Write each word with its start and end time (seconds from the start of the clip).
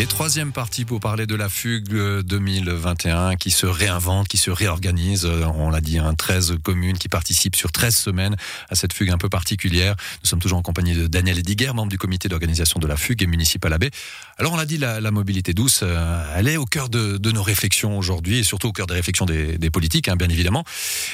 Et 0.00 0.06
troisième 0.06 0.50
partie 0.50 0.86
pour 0.86 0.98
parler 0.98 1.26
de 1.26 1.34
la 1.34 1.50
fugue 1.50 2.22
2021 2.22 3.36
qui 3.36 3.50
se 3.50 3.66
réinvente, 3.66 4.28
qui 4.28 4.38
se 4.38 4.50
réorganise. 4.50 5.26
On 5.26 5.68
l'a 5.68 5.82
dit, 5.82 5.98
hein, 5.98 6.14
13 6.14 6.54
communes 6.62 6.96
qui 6.96 7.10
participent 7.10 7.54
sur 7.54 7.70
13 7.70 7.94
semaines 7.94 8.36
à 8.70 8.76
cette 8.76 8.94
fugue 8.94 9.10
un 9.10 9.18
peu 9.18 9.28
particulière. 9.28 9.96
Nous 10.22 10.26
sommes 10.30 10.38
toujours 10.38 10.56
en 10.56 10.62
compagnie 10.62 10.94
de 10.94 11.06
Daniel 11.06 11.38
Ediger, 11.38 11.72
membre 11.74 11.90
du 11.90 11.98
comité 11.98 12.30
d'organisation 12.30 12.80
de 12.80 12.86
la 12.86 12.96
fugue 12.96 13.22
et 13.22 13.26
municipal 13.26 13.70
AB. 13.74 13.90
Alors 14.38 14.54
on 14.54 14.56
l'a 14.56 14.64
dit, 14.64 14.78
la, 14.78 15.10
mobilité 15.10 15.52
douce, 15.52 15.80
euh, 15.82 16.34
elle 16.34 16.48
est 16.48 16.56
au 16.56 16.64
cœur 16.64 16.88
de, 16.88 17.18
nos 17.30 17.42
réflexions 17.42 17.98
aujourd'hui 17.98 18.38
et 18.38 18.42
surtout 18.42 18.68
au 18.68 18.72
cœur 18.72 18.86
des 18.86 18.94
réflexions 18.94 19.26
des, 19.26 19.70
politiques, 19.70 20.08
hein, 20.08 20.16
bien 20.16 20.30
évidemment. 20.30 20.64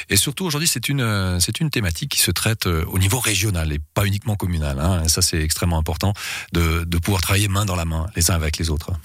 Et 0.09 0.15
surtout 0.15 0.45
aujourd'hui, 0.45 0.69
c'est 0.69 0.87
une, 0.87 1.41
c'est 1.41 1.59
une 1.59 1.71
thématique 1.71 2.11
qui 2.11 2.21
se 2.21 2.31
traite 2.31 2.67
euh, 2.67 2.85
au 2.85 2.99
niveau 2.99 3.19
régional 3.19 3.73
et 3.73 3.79
pas 3.93 4.05
uniquement 4.05 4.37
communal. 4.37 4.79
Hein. 4.79 5.09
Ça, 5.09 5.21
c'est 5.21 5.41
extrêmement 5.41 5.77
important 5.77 6.13
de 6.53 6.97
pouvoir 6.99 7.21
travailler 7.21 7.49
main 7.49 7.65
dans 7.65 7.75
la 7.75 7.83
main, 7.83 8.07
les 8.15 8.31
uns 8.31 8.35
avec 8.35 8.57
les 8.57 8.69
autres 8.69 8.76
autres. 8.77 8.99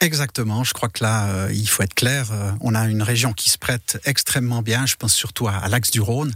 Exactement. 0.00 0.64
Je 0.64 0.72
crois 0.72 0.88
que 0.88 1.02
là, 1.02 1.28
euh, 1.28 1.50
il 1.52 1.68
faut 1.68 1.82
être 1.82 1.94
clair. 1.94 2.28
Euh, 2.32 2.52
on 2.60 2.74
a 2.74 2.86
une 2.88 3.02
région 3.02 3.32
qui 3.32 3.50
se 3.50 3.58
prête 3.58 4.00
extrêmement 4.04 4.62
bien. 4.62 4.86
Je 4.86 4.96
pense 4.96 5.14
surtout 5.14 5.48
à, 5.48 5.66
l'axe 5.68 5.90
du 5.90 6.00
Rhône, 6.00 6.32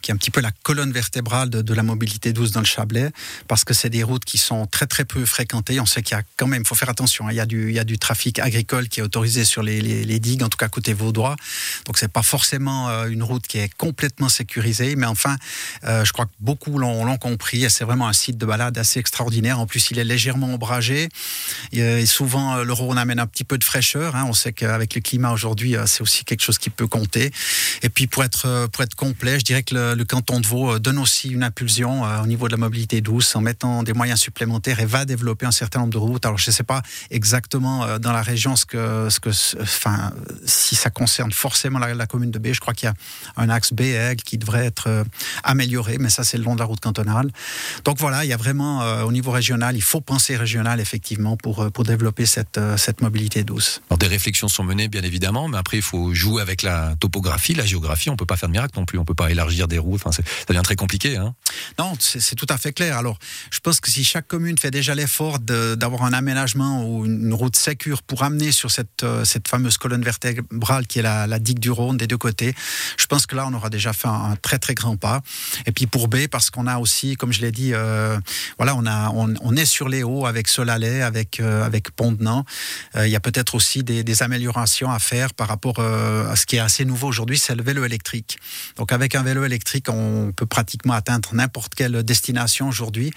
qui 0.00 0.10
est 0.10 0.14
un 0.14 0.16
petit 0.16 0.30
peu 0.30 0.40
la 0.40 0.50
colonne 0.62 0.92
vertébrale 0.92 1.50
de, 1.50 1.74
la 1.74 1.82
mobilité 1.82 2.32
douce 2.32 2.52
dans 2.52 2.60
le 2.60 2.66
Chablais, 2.66 3.10
parce 3.48 3.64
que 3.64 3.74
c'est 3.74 3.90
des 3.90 4.02
routes 4.02 4.24
qui 4.24 4.38
sont 4.38 4.66
très 4.66 4.86
très 4.86 5.04
peu 5.04 5.24
fréquentées. 5.24 5.80
On 5.80 5.86
sait 5.86 6.02
qu'il 6.02 6.16
y 6.16 6.20
a 6.20 6.22
quand 6.36 6.46
même, 6.46 6.62
il 6.62 6.68
faut 6.68 6.74
faire 6.74 6.88
attention. 6.88 7.26
Hein, 7.26 7.32
il 7.32 7.36
y 7.36 7.78
a 7.78 7.84
du, 7.84 7.98
trafic 7.98 8.38
agricole 8.38 8.88
qui 8.88 9.00
est 9.00 9.02
autorisé 9.02 9.44
sur 9.44 9.62
les, 9.62 10.20
digues, 10.20 10.42
en 10.42 10.48
tout 10.48 10.58
cas 10.58 10.68
côté 10.68 10.92
vaudois. 10.92 11.36
Donc 11.86 11.98
c'est 11.98 12.08
pas 12.08 12.22
forcément 12.22 12.88
euh, 12.88 13.08
une 13.08 13.22
route 13.22 13.46
qui 13.46 13.58
est 13.58 13.72
complètement 13.74 14.28
sécurisée, 14.28 14.96
mais 14.96 15.06
enfin, 15.06 15.36
je 15.82 16.10
crois 16.12 16.26
que 16.26 16.32
beaucoup 16.40 16.78
l'ont 16.78 17.16
compris. 17.18 17.68
C'est 17.70 17.84
vraiment 17.84 18.08
un 18.08 18.12
site 18.12 18.38
de 18.38 18.46
balade 18.46 18.78
assez 18.78 19.00
extraordinaire. 19.00 19.58
En 19.58 19.66
plus, 19.66 19.90
il 19.90 19.98
est 19.98 20.04
légèrement 20.04 20.48
ombragé. 20.48 21.08
Et 21.72 22.06
souvent 22.06 22.64
le 22.70 22.74
Rhône 22.74 22.98
amène 22.98 23.18
un 23.18 23.26
petit 23.26 23.42
peu 23.42 23.58
de 23.58 23.64
fraîcheur. 23.64 24.14
Hein. 24.14 24.26
On 24.28 24.32
sait 24.32 24.52
qu'avec 24.52 24.94
le 24.94 25.00
climat 25.00 25.32
aujourd'hui, 25.32 25.74
euh, 25.74 25.86
c'est 25.86 26.02
aussi 26.02 26.24
quelque 26.24 26.42
chose 26.42 26.56
qui 26.56 26.70
peut 26.70 26.86
compter. 26.86 27.32
Et 27.82 27.88
puis 27.88 28.06
pour 28.06 28.22
être 28.22 28.46
euh, 28.46 28.68
pour 28.68 28.84
être 28.84 28.94
complet, 28.94 29.40
je 29.40 29.44
dirais 29.44 29.64
que 29.64 29.74
le, 29.74 30.04
canton 30.04 30.38
de 30.38 30.46
Vaud 30.46 30.74
euh, 30.74 30.78
donne 30.78 30.98
aussi 30.98 31.30
une 31.30 31.42
impulsion 31.42 32.02
au 32.22 32.26
niveau 32.26 32.46
de 32.46 32.52
la 32.52 32.58
mobilité 32.58 33.00
douce 33.00 33.34
en 33.34 33.40
mettant 33.40 33.82
des 33.82 33.92
moyens 33.92 34.20
supplémentaires 34.20 34.78
et 34.78 34.86
va 34.86 35.04
développer 35.04 35.46
un 35.46 35.50
certain 35.50 35.80
nombre 35.80 35.92
de 35.92 35.98
routes. 35.98 36.24
Alors 36.24 36.38
je 36.38 36.48
ne 36.48 36.52
sais 36.52 36.62
pas 36.62 36.82
exactement 37.10 37.98
dans 37.98 38.12
la 38.12 38.22
région 38.22 38.54
ce 38.54 38.64
que 38.64 39.08
ce 39.10 39.18
que 39.18 39.30
enfin 39.60 40.12
si 40.46 40.76
ça 40.76 40.90
concerne 40.90 41.32
forcément 41.32 41.80
la, 41.80 41.94
la 41.94 42.06
commune 42.06 42.30
de 42.30 42.38
B. 42.38 42.52
Je 42.52 42.60
crois 42.60 42.74
qu'il 42.74 42.86
y 42.86 42.90
a 42.90 42.94
un 43.36 43.48
axe 43.48 43.72
B 43.72 43.82
qui 44.24 44.38
devrait 44.38 44.66
être 44.66 45.04
amélioré, 45.42 45.98
mais 45.98 46.10
ça 46.10 46.22
c'est 46.22 46.38
le 46.38 46.44
long 46.44 46.54
de 46.54 46.60
la 46.60 46.66
route 46.66 46.80
cantonale. 46.80 47.30
Donc 47.84 47.98
voilà, 47.98 48.24
il 48.24 48.28
y 48.28 48.32
a 48.32 48.36
vraiment 48.36 49.02
au 49.02 49.10
niveau 49.10 49.32
régional, 49.32 49.76
il 49.76 49.82
faut 49.82 50.00
penser 50.00 50.36
régional 50.36 50.78
effectivement 50.78 51.36
pour 51.36 51.70
pour 51.72 51.84
développer 51.84 52.26
cette 52.26 52.59
cette 52.76 53.00
mobilité 53.00 53.44
douce. 53.44 53.80
Alors 53.88 53.98
des 53.98 54.06
réflexions 54.06 54.48
sont 54.48 54.64
menées 54.64 54.88
bien 54.88 55.02
évidemment, 55.02 55.48
mais 55.48 55.58
après 55.58 55.78
il 55.78 55.82
faut 55.82 56.14
jouer 56.14 56.42
avec 56.42 56.62
la 56.62 56.94
topographie, 57.00 57.54
la 57.54 57.66
géographie. 57.66 58.10
On 58.10 58.16
peut 58.16 58.26
pas 58.26 58.36
faire 58.36 58.48
de 58.48 58.52
miracle 58.52 58.78
non 58.78 58.84
plus. 58.84 58.98
On 58.98 59.04
peut 59.04 59.14
pas 59.14 59.30
élargir 59.30 59.68
des 59.68 59.78
routes. 59.78 60.00
Enfin, 60.04 60.12
ça 60.12 60.22
devient 60.48 60.62
très 60.62 60.76
compliqué. 60.76 61.16
Hein 61.16 61.34
non, 61.78 61.94
c'est 61.98 62.34
tout 62.34 62.46
à 62.48 62.58
fait 62.58 62.72
clair. 62.72 62.96
Alors, 62.96 63.18
je 63.50 63.58
pense 63.60 63.80
que 63.80 63.90
si 63.90 64.04
chaque 64.04 64.26
commune 64.26 64.58
fait 64.58 64.70
déjà 64.70 64.94
l'effort 64.94 65.38
d'avoir 65.38 66.04
un 66.04 66.12
aménagement 66.12 66.86
ou 66.86 67.06
une 67.06 67.32
route 67.34 67.56
sécure 67.56 68.02
pour 68.02 68.22
amener 68.22 68.52
sur 68.52 68.70
cette, 68.70 69.02
euh, 69.02 69.24
cette 69.24 69.48
fameuse 69.48 69.78
colonne 69.78 70.02
vertébrale 70.02 70.86
qui 70.86 70.98
est 70.98 71.02
la, 71.02 71.26
la, 71.26 71.38
digue 71.38 71.58
du 71.58 71.70
Rhône 71.70 71.96
des 71.96 72.06
deux 72.06 72.18
côtés, 72.18 72.54
je 72.98 73.06
pense 73.06 73.26
que 73.26 73.34
là 73.34 73.46
on 73.46 73.54
aura 73.54 73.70
déjà 73.70 73.92
fait 73.92 74.08
un, 74.08 74.32
un 74.32 74.36
très 74.36 74.58
très 74.58 74.74
grand 74.74 74.96
pas. 74.96 75.22
Et 75.66 75.72
puis 75.72 75.86
pour 75.86 76.08
B, 76.08 76.26
parce 76.30 76.50
qu'on 76.50 76.66
a 76.66 76.78
aussi, 76.78 77.16
comme 77.16 77.32
je 77.32 77.40
l'ai 77.40 77.52
dit, 77.52 77.72
euh, 77.72 78.18
voilà, 78.58 78.74
on 78.76 78.86
a 78.86 79.10
on, 79.10 79.34
on, 79.40 79.56
est 79.56 79.64
sur 79.64 79.88
les 79.88 80.02
hauts 80.02 80.26
avec 80.26 80.48
Solalais, 80.48 81.02
avec 81.02 81.40
euh, 81.40 81.64
avec 81.64 81.90
Pont 81.90 82.12
de 82.12 82.22
Nant. 82.22 82.40
Euh, 82.40 82.42
il 82.96 83.08
y 83.08 83.16
a 83.16 83.20
peut-être 83.20 83.54
aussi 83.54 83.82
des, 83.82 84.22
améliorations 84.22 84.90
à 84.90 84.98
faire 84.98 85.32
par 85.34 85.48
rapport 85.48 85.78
euh, 85.78 86.30
à 86.30 86.36
ce 86.36 86.46
qui 86.46 86.56
est 86.56 86.60
assez 86.60 86.84
nouveau 86.84 87.08
aujourd'hui, 87.08 87.38
c'est 87.38 87.54
le 87.54 87.62
vélo 87.62 87.84
électrique. 87.84 88.38
Donc 88.76 88.92
avec 88.92 89.14
un 89.14 89.22
vélo 89.22 89.44
électrique, 89.44 89.86
on 89.88 90.32
peut 90.34 90.46
pratiquement 90.46 90.94
atteindre 90.94 91.30
n'importe 91.32 91.74
quelle 91.74 92.02
destination 92.02 92.68
aujourd'hui. 92.68 93.12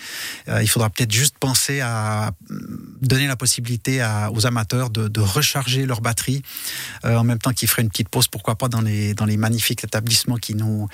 Euh, 0.47 0.61
il 0.61 0.67
faudra 0.67 0.89
peut-être 0.89 1.11
juste 1.11 1.37
penser 1.37 1.81
à 1.81 2.31
donner 3.01 3.27
la 3.27 3.35
possibilité 3.35 4.05
aux 4.31 4.45
amateurs 4.45 4.89
de, 4.89 5.21
recharger 5.23 5.85
leur 5.85 6.01
batterie 6.01 6.41
euh, 7.05 7.15
en 7.15 7.23
même 7.23 7.39
temps 7.39 7.53
qu'ils 7.53 7.69
feraient 7.69 7.81
une 7.81 7.89
petite 7.89 8.09
pause, 8.09 8.27
pourquoi 8.27 8.55
pas 8.55 8.67
dans 8.67 8.81
les, 8.81 9.13
dans 9.13 9.25
les 9.25 9.37
magnifiques 9.37 9.83
établissements 9.83 10.37
qui 10.37 10.53
nous, 10.53 10.87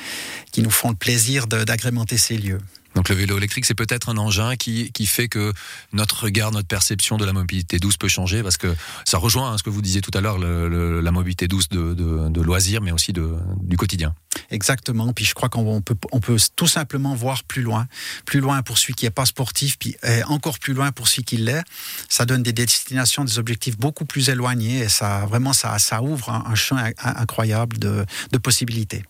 qui 0.52 0.62
nous 0.62 0.69
font 0.69 0.90
le 0.90 0.96
plaisir 0.96 1.47
d'agrémenter 1.47 2.18
ces 2.18 2.38
lieux. 2.38 2.59
Donc 2.95 3.09
le 3.09 3.16
vélo 3.16 3.38
électrique, 3.38 3.66
c'est 3.66 3.75
peut-être 3.75 4.09
un 4.09 4.17
engin 4.17 4.55
qui, 4.55 4.91
qui 4.91 5.05
fait 5.05 5.27
que 5.27 5.53
notre 5.94 6.23
regard, 6.23 6.51
notre 6.51 6.67
perception 6.67 7.17
de 7.17 7.25
la 7.25 7.33
mobilité 7.33 7.79
douce 7.79 7.97
peut 7.97 8.07
changer, 8.07 8.41
parce 8.41 8.57
que 8.57 8.75
ça 9.05 9.17
rejoint 9.17 9.51
hein, 9.51 9.57
ce 9.57 9.63
que 9.63 9.69
vous 9.69 9.81
disiez 9.81 10.01
tout 10.01 10.11
à 10.13 10.22
l'heure, 10.22 10.39
la 10.39 11.11
mobilité 11.11 11.47
douce 11.47 11.69
de, 11.69 11.94
de, 11.94 12.41
loisirs, 12.41 12.81
mais 12.81 12.91
aussi 12.91 13.13
de, 13.13 13.35
du 13.61 13.77
quotidien. 13.77 14.16
Exactement. 14.50 15.13
Puis 15.13 15.25
je 15.25 15.33
crois 15.33 15.50
qu'on 15.50 15.81
peut, 15.81 15.95
on 16.11 16.19
peut 16.19 16.38
tout 16.55 16.67
simplement 16.67 17.13
voir 17.16 17.44
plus 17.44 17.61
loin, 17.61 17.88
plus 18.25 18.39
loin 18.39 18.61
pour 18.63 18.77
celui 18.77 18.94
qui 18.94 19.06
n'est 19.06 19.11
pas 19.11 19.25
sportif, 19.25 19.77
puis 19.77 19.95
encore 20.27 20.57
plus 20.59 20.73
loin 20.73 20.91
pour 20.91 21.07
celui 21.07 21.23
qui 21.23 21.38
l'est. 21.38 21.63
Ça 22.09 22.25
donne 22.25 22.44
des 22.44 22.53
destinations, 22.53 23.23
des 23.23 23.38
objectifs 23.38 23.77
beaucoup 23.77 24.06
plus 24.06 24.29
éloignés, 24.29 24.79
et 24.79 24.89
ça 24.89 25.25
vraiment 25.25 25.53
ça, 25.53 25.77
ça 25.79 26.01
ouvre 26.01 26.29
un, 26.31 26.44
un 26.47 26.56
champ 26.56 26.77
incroyable 26.97 27.77
de, 27.77 28.06
de 28.31 28.38
possibilités. 28.38 29.03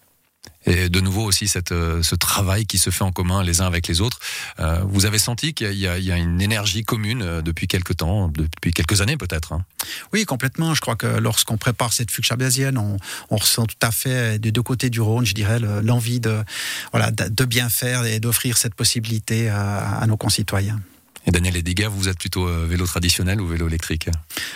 Et 0.66 0.90
de 0.90 1.00
nouveau 1.00 1.24
aussi 1.24 1.48
cette, 1.48 1.72
euh, 1.72 2.04
ce 2.04 2.16
travail 2.16 2.66
qui 2.66 2.78
se 2.78 2.90
fait 2.90 3.04
en 3.04 3.12
commun 3.12 3.44
les 3.44 3.62
uns 3.62 3.66
avec 3.66 3.88
les 3.88 4.02
autres. 4.02 4.20
Euh, 4.60 4.82
vous 4.84 5.06
avez 5.06 5.18
senti 5.18 5.54
qu'il 5.54 5.72
y, 5.72 5.86
y, 5.86 6.12
a 6.12 6.18
une 6.18 6.42
énergie 6.42 6.84
commune 6.84 7.22
euh, 7.22 7.42
depuis 7.42 7.68
quelques 7.68 7.98
temps, 7.98 8.28
depuis 8.28 8.74
quelques 8.74 9.02
années 9.02 9.16
peut-être 9.16 9.54
hein? 9.54 9.64
Oui, 10.12 10.26
complètement. 10.26 10.74
Je 10.74 10.82
crois 10.82 10.96
que 10.96 11.08
lorsqu'on 11.08 11.58
prépare 11.58 11.94
cette 11.94 12.12
fugue 12.12 12.26
chablaisienne, 12.26 12.78
on, 12.78 12.98
on, 13.30 13.38
ressent 13.38 13.66
tout 13.66 13.78
à 13.82 13.92
fait 13.92 14.38
des 14.38 14.52
deux 14.52 14.62
côtés 14.62 14.90
du 14.90 15.00
Rhône, 15.00 15.26
je 15.26 15.34
dirais, 15.34 15.60
l'envie 15.60 16.20
de, 16.20 16.44
voilà, 16.92 17.12
de 17.12 17.46
bien 17.46 17.70
faire 17.70 18.06
et 18.06 18.20
d'offrir 18.20 18.58
cette 18.58 18.76
possibilité 18.76 19.50
à, 19.50 20.00
à 20.00 20.08
nos 20.08 20.18
concitoyens. 20.18 20.80
Et 21.26 21.32
Daniel 21.32 21.58
Ediger, 21.58 21.88
vous 21.88 22.08
êtes 22.08 22.18
plutôt 22.18 22.48
euh, 22.48 22.66
vélo 22.68 22.88
traditionnel 22.88 23.42
ou 23.42 23.48
vélo 23.48 23.68
électrique? 23.68 24.10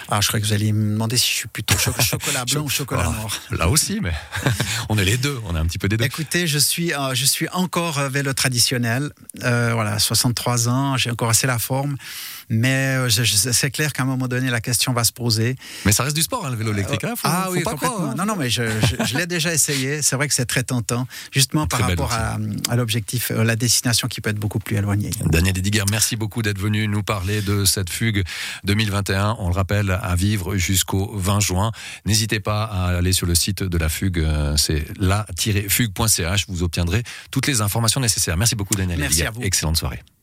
Ah, 0.10 0.22
je 0.22 0.28
crois 0.28 0.40
que 0.40 0.46
vous 0.46 0.54
allez 0.54 0.72
me 0.72 0.94
demander 0.94 1.18
si 1.18 1.30
je 1.30 1.36
suis 1.38 1.48
plutôt 1.48 1.78
cho 1.78 1.92
chocolat 2.02 2.46
blanc 2.46 2.62
ou 2.62 2.70
chocolat 2.70 3.06
ah, 3.08 3.12
noir. 3.12 3.40
Là 3.52 3.70
aussi, 3.70 4.00
mais 4.02 4.14
on 4.90 4.98
est 4.98 5.06
les 5.06 5.18
deux, 5.18 5.40
on 5.46 5.56
a 5.56 5.60
un 5.60 5.66
petit 5.66 5.78
peu 5.78 5.90
des 5.90 5.98
deux. 5.98 6.06
Écoutez, 6.06 6.48
je 6.48 6.58
suis, 6.58 6.94
euh, 6.94 7.14
je 7.14 7.26
suis 7.26 7.50
encore 7.50 8.00
vélo 8.10 8.34
traditionnel. 8.34 9.12
Euh, 9.44 9.72
voilà, 9.74 10.00
63 10.00 10.70
ans, 10.70 10.98
j'ai 10.98 11.12
encore 11.12 11.30
assez 11.30 11.48
la 11.48 11.60
forme. 11.60 11.98
Mais 12.50 12.98
euh, 12.98 13.10
c'est 13.10 13.72
clair 13.72 13.94
qu'à 13.94 14.04
un 14.04 14.06
moment 14.06 14.28
donné, 14.28 14.50
la 14.50 14.62
question 14.62 14.94
va 14.94 15.04
se 15.04 15.12
poser. 15.12 15.56
Mais 15.86 15.92
ça 15.92 16.04
reste 16.04 16.16
du 16.16 16.22
sport, 16.22 16.46
hein, 16.46 16.52
le 16.52 16.56
vélo 16.56 16.74
électrique. 16.74 17.04
Hein, 17.04 17.14
faut, 17.16 17.28
ah 17.30 17.44
faut 17.48 17.54
oui, 17.54 17.64
pas 17.64 17.76
croire, 17.76 18.02
hein. 18.02 18.16
Non, 18.18 18.26
non, 18.26 18.36
mais 18.36 18.50
je, 18.50 18.64
je, 18.64 19.06
je 19.06 19.18
l'ai 19.18 19.28
déjà 19.28 19.54
essayé. 19.54 20.02
C'est 20.02 20.16
vrai 20.16 20.28
que 20.28 20.34
c'est 20.34 20.46
très 20.46 20.64
tentant, 20.64 21.08
justement 21.32 21.68
par 21.68 21.82
rapport 21.82 22.12
à, 22.12 22.38
à 22.70 22.76
l'objectif, 22.76 23.32
euh, 23.32 23.44
la 23.44 23.56
destination 23.56 24.08
qui 24.08 24.22
peut 24.22 24.30
être 24.30 24.40
beaucoup 24.40 24.60
plus 24.60 24.78
éloignée. 24.78 25.12
Daniel 25.26 25.58
Ediger, 25.58 25.84
merci 25.90 26.16
beaucoup 26.16 26.42
d'être 26.42 26.60
venu 26.60 26.88
nous 26.88 27.04
parler 27.04 27.42
de 27.42 27.66
cette 27.66 27.90
fugue 27.90 28.24
2021. 28.64 29.38
On 29.40 29.50
le 29.50 29.56
rappelle, 29.56 29.92
à 30.02 30.16
vivre 30.16 30.56
jusqu'au 30.56 31.12
20 31.16 31.40
juin. 31.40 31.72
N'hésitez 32.06 32.40
pas 32.40 32.64
à 32.64 32.98
aller 32.98 33.14
sur 33.14 33.28
le 33.28 33.36
site 33.36 33.64
de 33.64 33.78
la 33.78 33.90
fugue. 33.90 34.20
Euh, 34.20 34.56
c'est 34.58 34.86
la-fugue.ch. 35.00 36.46
Vous 36.48 36.64
obtiendrez 36.64 37.04
toutes 37.32 37.48
les 37.48 37.62
informations 37.62 38.02
nécessaires. 38.02 38.38
Merci 38.38 38.56
beaucoup, 38.56 38.76
Daniel 38.76 39.00
merci 39.00 39.14
Ediger. 39.22 39.28
À 39.28 39.32
vous. 39.32 39.42
Excellente 39.42 39.78
soirée. 39.78 40.04